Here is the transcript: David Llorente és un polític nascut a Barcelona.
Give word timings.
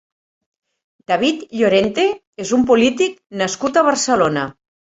David 1.11 1.43
Llorente 1.59 2.07
és 2.47 2.55
un 2.59 2.65
polític 2.73 3.15
nascut 3.43 3.79
a 3.83 3.89
Barcelona. 3.93 4.49